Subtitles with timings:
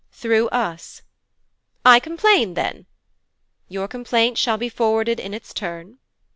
[0.11, 1.03] 'Through us.'
[1.85, 2.87] 'I complain then.'
[3.67, 5.99] 'Your complaint shall be forwarded in its turn.'